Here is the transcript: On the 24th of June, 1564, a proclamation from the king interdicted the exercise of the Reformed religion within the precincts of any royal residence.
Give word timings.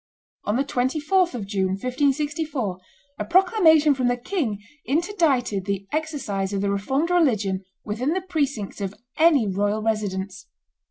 On 0.45 0.55
the 0.55 0.63
24th 0.65 1.35
of 1.35 1.45
June, 1.45 1.67
1564, 1.73 2.79
a 3.19 3.25
proclamation 3.25 3.93
from 3.93 4.07
the 4.07 4.17
king 4.17 4.57
interdicted 4.87 5.65
the 5.65 5.85
exercise 5.93 6.51
of 6.53 6.61
the 6.61 6.71
Reformed 6.71 7.11
religion 7.11 7.63
within 7.85 8.13
the 8.13 8.21
precincts 8.21 8.81
of 8.81 8.95
any 9.19 9.45
royal 9.45 9.83
residence. 9.83 10.47